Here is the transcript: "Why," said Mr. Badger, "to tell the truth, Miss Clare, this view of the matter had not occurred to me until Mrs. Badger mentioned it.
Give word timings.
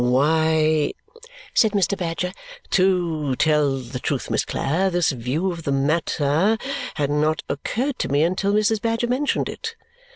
"Why," 0.03 0.93
said 1.53 1.73
Mr. 1.73 1.95
Badger, 1.95 2.33
"to 2.71 3.35
tell 3.35 3.77
the 3.77 3.99
truth, 3.99 4.31
Miss 4.31 4.43
Clare, 4.43 4.89
this 4.89 5.11
view 5.11 5.51
of 5.51 5.61
the 5.61 5.71
matter 5.71 6.57
had 6.95 7.11
not 7.11 7.43
occurred 7.47 7.99
to 7.99 8.09
me 8.09 8.23
until 8.23 8.51
Mrs. 8.53 8.81
Badger 8.81 9.05
mentioned 9.05 9.47
it. 9.47 9.75